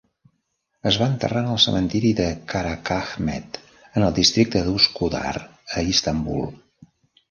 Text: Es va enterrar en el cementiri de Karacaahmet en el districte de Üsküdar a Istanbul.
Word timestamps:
Es 0.91 0.95
va 1.01 1.09
enterrar 1.15 1.43
en 1.45 1.49
el 1.57 1.59
cementiri 1.65 2.15
de 2.21 2.25
Karacaahmet 2.55 3.63
en 3.77 4.09
el 4.09 4.19
districte 4.19 4.67
de 4.69 4.77
Üsküdar 4.83 5.39
a 5.41 5.89
Istanbul. 5.97 6.47